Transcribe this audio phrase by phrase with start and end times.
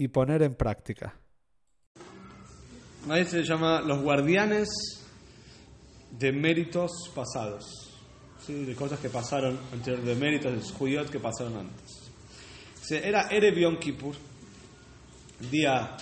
[0.00, 1.14] y poner en práctica.
[3.10, 4.70] Ahí se llama Los Guardianes
[6.18, 7.66] de Méritos Pasados.
[8.42, 8.64] ¿sí?
[8.64, 12.10] De cosas que pasaron anterior, de méritos de judíos que pasaron antes.
[12.90, 14.14] Era Erev Yom Kippur,
[15.50, 15.98] día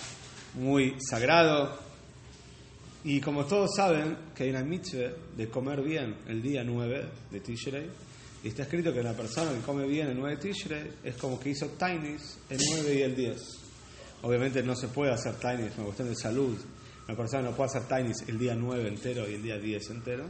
[0.53, 1.77] muy sagrado.
[3.03, 7.39] Y como todos saben, que hay una mitzvah de comer bien el día 9 de
[7.41, 7.89] Tishrei.
[8.45, 11.37] Y está escrito que la persona que come bien el 9 de Tishrei es como
[11.37, 13.68] que hizo Tainis el 9 y el 10.
[14.21, 16.57] Obviamente no se puede hacer Tainis, es una cuestión de salud.
[17.07, 20.25] Una persona no puede hacer Tainis el día 9 entero y el día 10 entero.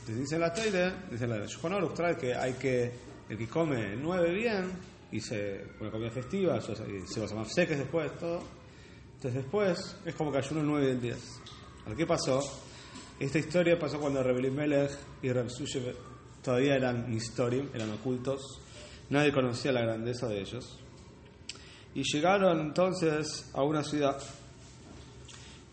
[0.00, 2.92] Entonces dice la Teire, dice la Shulchan trae que hay que,
[3.28, 4.72] el que come el 9 bien,
[5.12, 8.42] y se, una comida festiva, y se va a llamar seques después, todo.
[9.14, 11.40] Entonces después es como que ayuno el 9 y el 10.
[11.84, 12.40] ¿Ahora qué pasó?
[13.20, 14.90] Esta historia pasó cuando Rebel Melech
[15.22, 15.94] y Reb Sushev
[16.42, 18.60] todavía eran mistorim, eran ocultos.
[19.10, 20.80] Nadie conocía la grandeza de ellos.
[21.94, 24.20] Y llegaron entonces a una ciudad.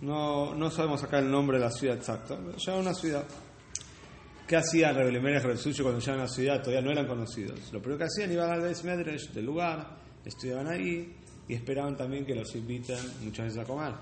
[0.02, 3.26] No, no sabemos acá el nombre de la ciudad exacta, pero llegaron a una ciudad.
[4.48, 6.60] ¿Qué hacían Rebel Melech y Reb Sushev cuando llegaban a la ciudad?
[6.60, 7.72] Todavía no eran conocidos.
[7.72, 9.96] Lo primero que hacían, iban al Beis Medrash del lugar,
[10.26, 11.16] estudiaban ahí
[11.48, 13.94] y esperaban también que los inviten muchas veces a comer.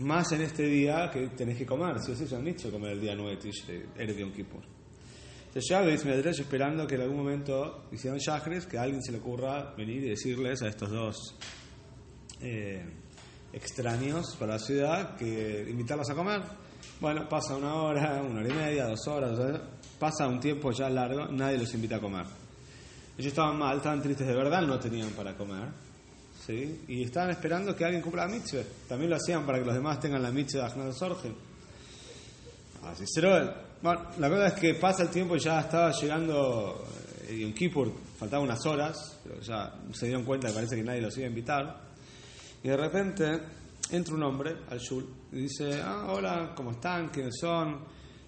[0.00, 3.14] Más en este día que tenés que comer, si os han dicho comer el día
[3.14, 4.62] 9 de Tishrei, Yom Kippur.
[5.52, 9.12] Entonces ya veis Medrash esperando que en algún momento hicieran Shachris, que a alguien se
[9.12, 11.34] le ocurra venir y decirles a estos dos
[12.40, 12.82] eh,
[13.52, 16.40] extraños para la ciudad que invitarlos a comer.
[16.98, 19.60] Bueno, pasa una hora, una hora y media, dos horas,
[19.98, 22.24] pasa un tiempo ya largo, nadie los invita a comer.
[23.18, 25.68] Ellos estaban mal, estaban tristes de verdad, no tenían para comer.
[26.46, 26.82] ¿sí?
[26.88, 28.62] Y estaban esperando que alguien cumpla la mitzvah.
[28.88, 31.51] También lo hacían para que los demás tengan la mitzvah de Achnad Sorge.
[32.82, 33.62] Así será.
[33.80, 36.84] Bueno, la verdad es que pasa el tiempo y ya estaba llegando
[37.28, 41.00] eh, Yom Kippur, faltaban unas horas, pero ya se dieron cuenta que parece que nadie
[41.00, 41.80] los iba a invitar.
[42.62, 43.40] Y de repente
[43.90, 47.08] entra un hombre al shul y dice, ah, hola, ¿cómo están?
[47.08, 47.84] ¿Quiénes son?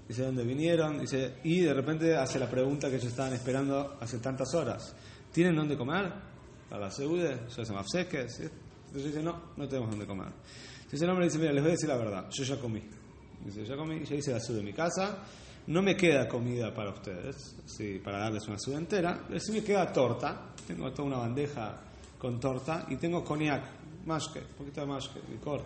[0.09, 0.99] Dice, ¿de dónde vinieron?
[0.99, 4.95] Dice, y de repente hace la pregunta que ellos estaban esperando hace tantas horas.
[5.33, 6.13] ¿Tienen dónde comer?
[6.71, 8.41] A la seude, ya se mafseques.
[8.41, 10.29] Entonces dice, no, no tenemos dónde comer.
[10.77, 12.83] Entonces el hombre dice, mira, les voy a decir la verdad, yo ya comí.
[13.45, 15.19] Dice, ya comí, ya hice la de mi casa,
[15.67, 19.63] no me queda comida para ustedes, sí, para darles una sud entera, pero sí me
[19.63, 21.81] queda torta, tengo toda una bandeja
[22.19, 23.65] con torta y tengo cognac,
[24.07, 25.63] mashke, un poquito de mashke, licor.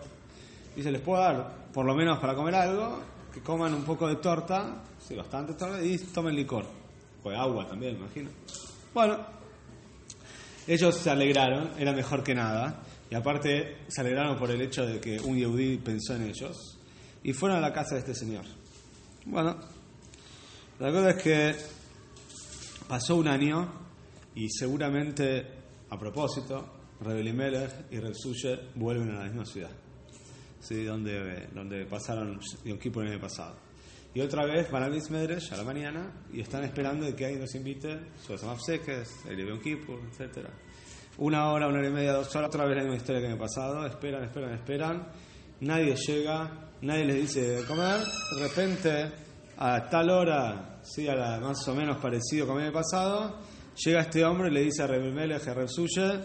[0.75, 2.99] Dice, les puedo dar, por lo menos para comer algo,
[3.33, 6.65] que coman un poco de torta, sí, bastante torta, y tomen licor.
[7.21, 8.29] Pues agua también, imagino.
[8.93, 9.17] Bueno,
[10.65, 14.99] ellos se alegraron, era mejor que nada, y aparte se alegraron por el hecho de
[14.99, 16.78] que un Yehudi pensó en ellos,
[17.23, 18.45] y fueron a la casa de este señor.
[19.25, 19.57] Bueno,
[20.79, 21.55] la cosa es que
[22.87, 23.71] pasó un año,
[24.35, 25.45] y seguramente,
[25.89, 29.71] a propósito, Rebel Melech y Reb Suye vuelven a la misma ciudad,
[30.59, 30.83] ¿sí?
[30.83, 33.55] donde, donde pasaron Yom Kippur el año pasado.
[34.13, 37.41] Y otra vez van al Medrash a la mañana y están esperando de que alguien
[37.41, 40.47] los invite, Suazamav Seques, el Yom Kippur, etc.
[41.19, 43.37] Una hora, una hora y media, dos horas, otra vez la misma historia que el
[43.37, 45.07] pasado, esperan, esperan, esperan,
[45.61, 49.11] nadie llega, nadie les dice de comer, de repente
[49.57, 53.39] a tal hora, sí, a la más o menos parecido como el pasado,
[53.75, 56.19] llega este hombre y le dice a Rebel Melech, a Suye,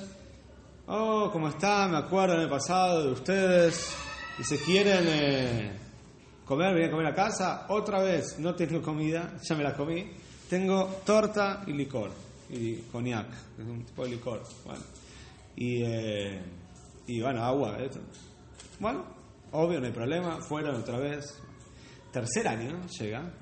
[0.86, 1.88] oh, ¿cómo está?
[1.88, 3.94] Me acuerdo el pasado de ustedes,
[4.38, 5.04] y se quieren...
[5.08, 5.84] Eh,
[6.44, 10.10] comer, venir a comer a casa, otra vez no tengo comida, ya me la comí,
[10.48, 12.10] tengo torta y licor,
[12.50, 13.28] y cognac,
[13.58, 14.82] es un tipo de licor, bueno,
[15.56, 16.42] y, eh,
[17.06, 18.00] y bueno, agua, esto.
[18.78, 19.04] bueno,
[19.54, 21.24] obvio, no hay problema, fueron otra vez,
[22.12, 23.32] tercer año llega,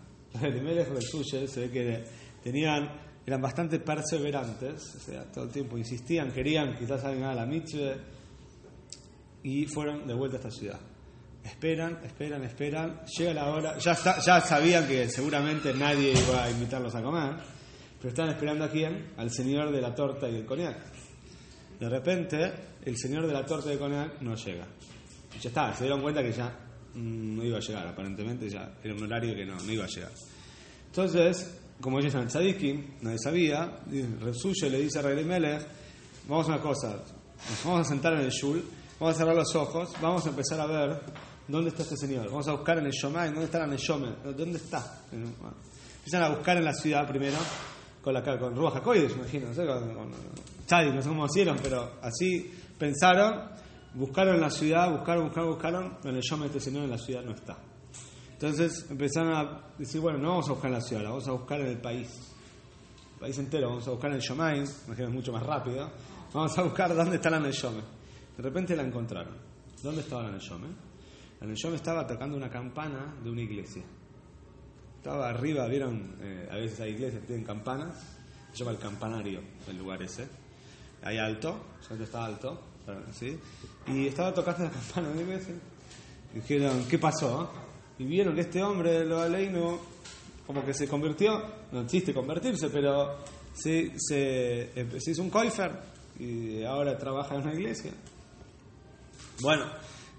[0.41, 2.05] el primer del suyo, se ve que
[2.43, 2.91] tenían,
[3.27, 7.97] eran bastante perseverantes, o sea, todo el tiempo insistían, querían quizás alguien haga la mitzvah,
[9.43, 10.81] y fueron de vuelta a esta ciudad.
[11.45, 13.01] Esperan, esperan, esperan.
[13.19, 13.79] Llega la hora.
[13.79, 17.35] Ya, sabían que seguramente nadie iba a invitarlos a comer.
[17.99, 19.13] Pero están esperando a quién?
[19.17, 20.79] Al señor de la torta y el cognac.
[21.81, 22.53] De repente,
[22.85, 24.67] el señor de la torta y el cognac no llega.
[25.41, 26.49] Ya está, se dieron cuenta que ya
[26.95, 27.87] mm, no iba a llegar.
[27.87, 30.13] Aparentemente ya era un horario que no, no iba a llegar.
[30.87, 33.81] Entonces, como ellos eran tzadikim, nadie sabía,
[34.21, 35.67] Repsuye le dice a Melech,
[36.29, 38.63] vamos a una cosa, nos vamos a sentar en el shul
[39.03, 41.01] vamos a cerrar los ojos, vamos a empezar a ver
[41.49, 42.27] dónde está este señor.
[42.27, 45.01] Vamos a buscar en el Shomai, dónde está el Shomai, dónde está.
[45.11, 47.37] Empiezan a buscar en la ciudad primero,
[48.01, 50.11] con la con Ruach HaKodesh, imagino, no sé, con, con
[50.67, 53.51] Chadi, no sé cómo hicieron, pero así pensaron,
[53.95, 57.59] buscaron la ciudad, buscaron, buscaron, buscaron, el Shomai este señor en la ciudad no está.
[58.33, 61.61] Entonces empezaron a decir, bueno, no vamos a buscar en la ciudad, vamos a buscar
[61.61, 62.33] en el país.
[63.15, 65.91] El país entero, vamos a buscar en el Shomai, imagino es mucho más rápido.
[66.33, 67.83] Vamos a buscar dónde está la Neshome.
[68.37, 69.37] De repente la encontraron.
[69.83, 70.69] ¿Dónde estaba la Neshome?
[71.41, 73.83] La Neshome estaba tocando una campana de una iglesia.
[74.97, 78.17] Estaba arriba, vieron, eh, a veces hay iglesias que tienen campanas,
[78.53, 80.29] se llama el campanario, el lugar ese.
[81.03, 82.61] Ahí alto, solamente está alto,
[83.13, 83.39] ¿sí?
[83.87, 85.23] Y estaba tocando la campana de.
[86.35, 87.51] Y dijeron, ¿qué pasó?
[87.99, 89.79] Y vieron que este hombre, lo no
[90.47, 91.41] como que se convirtió,
[91.71, 93.19] no existe convertirse, pero
[93.55, 95.71] se, se, se hizo un koifer,
[96.19, 97.93] y ahora trabaja en una iglesia.
[99.41, 99.65] Bueno,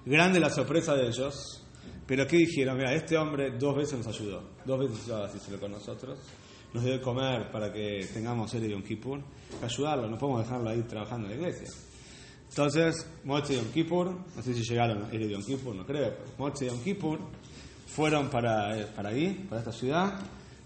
[0.05, 1.63] grande la sorpresa de ellos,
[2.05, 2.77] pero ¿qué dijeron?
[2.77, 6.19] Mira, este hombre dos veces nos ayudó, dos veces así con nosotros,
[6.73, 9.21] nos debe comer para que tengamos el Yom Kippur,
[9.61, 11.69] ayudarlo, no podemos dejarlo ahí trabajando en la iglesia.
[12.53, 16.13] Entonces, Moche y Yom Kippur, no sé si llegaron a de Yom Kippur, no creo,
[16.37, 17.19] Moche y Yom Kippur
[17.87, 20.19] fueron para, para ahí, para esta ciudad,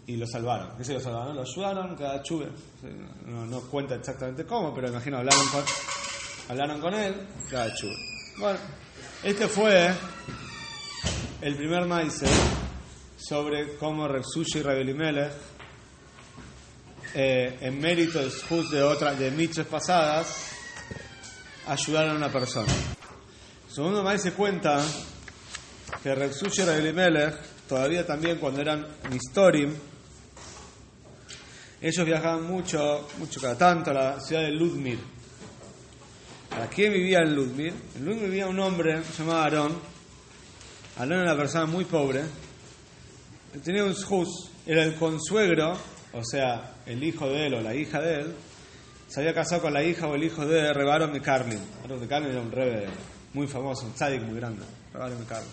[0.06, 0.76] y lo salvaron.
[0.78, 1.38] ¿Qué se lo salvaron?
[1.38, 2.50] Lo ayudaron cada chuve.
[3.26, 5.64] No, no, cuenta exactamente cómo, pero imagino hablaron con,
[6.50, 7.16] hablaron con él
[7.50, 7.96] cada chuve.
[8.38, 8.60] Bueno,
[9.24, 9.90] este fue
[11.40, 12.22] el primer maíz
[13.16, 15.32] sobre cómo Repsushi y Rebelimelech,
[17.14, 20.57] eh, en méritos de otras de mitzvahs pasadas,
[21.68, 22.72] ayudaron a una persona.
[23.70, 24.84] segundo maíz se cuenta
[26.02, 27.36] que Repsushi y Rebelimelech,
[27.68, 29.74] todavía también cuando eran Nistorim,
[31.80, 35.00] ellos viajaban mucho, mucho cada tanto a la ciudad de Ludmir.
[36.50, 37.74] ¿Para quién vivía en Ludmir?
[37.96, 39.78] En Ludmir vivía un hombre llamado Aarón.
[40.98, 42.24] Aarón era una persona muy pobre.
[43.64, 45.78] Tenía un shus, era el consuegro,
[46.14, 48.36] o sea, el hijo de él o la hija de él.
[49.08, 50.62] Se había casado con la hija o el hijo de
[51.24, 51.60] Carlin.
[51.82, 52.88] Rebaron de Carlin era un rebe
[53.34, 54.64] muy famoso, un tzadik muy grande.
[54.94, 55.52] Rebaron de Carlin.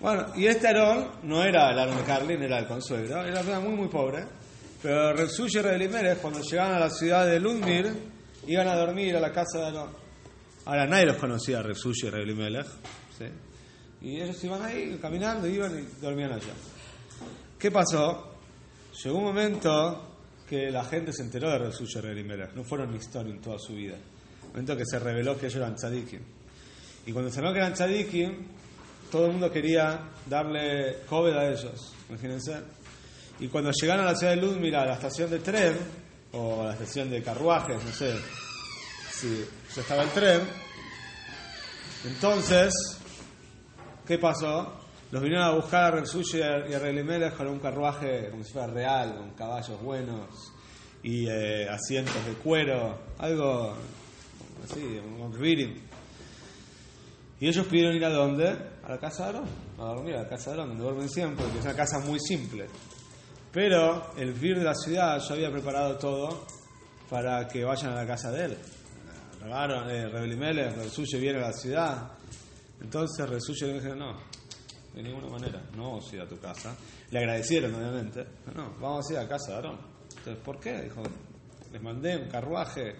[0.00, 3.22] Bueno, y este Aarón no era el Aarón de Carlin, era el consuegro.
[3.22, 4.24] Era una muy, muy pobre.
[4.82, 7.92] Pero Repsush y Rebelimelech, cuando llegaban a la ciudad de Ludmir,
[8.46, 9.90] iban a dormir a la casa de Aarón.
[10.64, 12.66] Ahora nadie los conocía, Repsush y Rebelimelech.
[13.18, 13.24] ¿sí?
[14.02, 16.54] Y ellos iban ahí caminando, iban y dormían allá.
[17.58, 18.36] ¿Qué pasó?
[19.04, 20.09] Llegó un momento
[20.50, 22.54] que la gente se enteró de y Rebelimelech.
[22.56, 23.94] No fueron historia en toda su vida.
[24.42, 26.20] Un momento que se reveló que ellos eran tzadikim.
[27.06, 28.48] Y cuando se reveló que eran tzadikim,
[29.12, 31.94] todo el mundo quería darle COVID a ellos.
[32.08, 32.60] Imagínense.
[33.38, 35.76] Y cuando llegaron a la ciudad de Ludmila, a la estación de tren,
[36.32, 38.16] o a la estación de carruajes, no sé
[39.12, 40.40] si ya estaba el tren,
[42.06, 42.74] entonces,
[44.04, 44.79] ¿qué pasó?
[45.10, 48.68] Los vinieron a buscar a Rensuyo y a Relimeles con un carruaje como si fuera
[48.68, 50.52] real, con caballos buenos
[51.02, 53.74] y eh, asientos de cuero, algo
[54.62, 55.80] así, un reading.
[57.40, 58.48] Y ellos pidieron ir a dónde?
[58.84, 59.48] A la casa de Aarón,
[59.78, 62.20] a dormir a la casa de Aarón, donde duermen siempre, porque es una casa muy
[62.20, 62.66] simple.
[63.50, 66.46] Pero el vir de la ciudad ya había preparado todo
[67.08, 68.58] para que vayan a la casa de él.
[69.42, 72.12] Regaron, eh, Rebelimele, Resuye viene a la ciudad.
[72.80, 74.20] Entonces Resuye le dijo, no,
[74.94, 76.76] de ninguna manera, no vamos a ir a tu casa.
[77.10, 78.26] Le agradecieron, obviamente.
[78.54, 79.78] No, vamos a ir a casa de Aarón.
[80.08, 80.82] Entonces, ¿por qué?
[80.82, 81.02] Dijo,
[81.72, 82.96] les mandé un carruaje,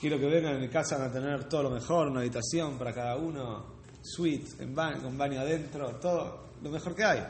[0.00, 2.92] quiero que vengan a mi casa, van a tener todo lo mejor, una habitación para
[2.92, 7.22] cada uno, suite, en con baño adentro, todo lo mejor que hay.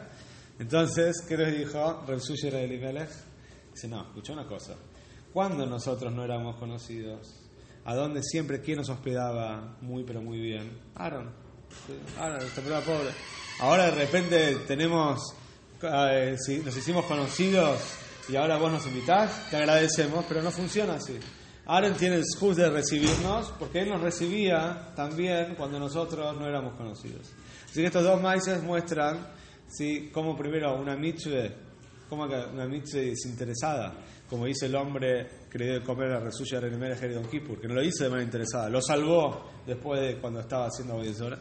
[0.59, 3.09] Entonces, ¿qué les dijo Repsushi de?
[3.73, 4.75] Dice, no, escucha una cosa.
[5.33, 7.40] ¿Cuándo nosotros no éramos conocidos?
[7.85, 10.79] ¿A dónde siempre quién nos hospedaba muy, pero muy bien?
[10.97, 11.50] Aaron.
[12.47, 13.11] Esta prueba pobre.
[13.61, 15.35] Ahora de repente tenemos,
[15.83, 17.81] eh, nos hicimos conocidos
[18.29, 21.19] y ahora vos nos invitás, te agradecemos, pero no funciona así.
[21.67, 26.75] Aaron tiene el excuse de recibirnos porque él nos recibía también cuando nosotros no éramos
[26.75, 27.31] conocidos.
[27.65, 29.29] Así que estos dos maíces muestran
[29.69, 30.11] ¿sí?
[30.12, 31.49] como primero una mitzvah,
[32.09, 33.95] como una mitzvah desinteresada,
[34.29, 37.75] como dice el hombre que le debe comer a Resuya Renemere Don Kippur, que no
[37.75, 41.39] lo hizo de manera interesada, lo salvó después de cuando estaba haciendo obediencia.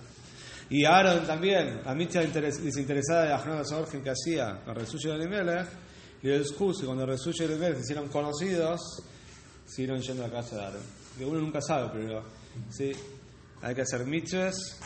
[0.69, 5.65] Y Aaron también, la mitzvah desinteresada de Ahnod Sorgen que hacía con Resuya Renemere,
[6.21, 8.79] y el excuso, cuando Resuya Renemere se hicieron conocidos,
[9.65, 10.81] siguieron yendo a la casa de Aaron.
[11.17, 12.23] Que uno nunca sabe, pero
[12.69, 12.91] sí,
[13.61, 14.79] hay que hacer mitzvahs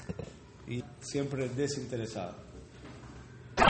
[0.67, 2.42] y siempre desinteresado.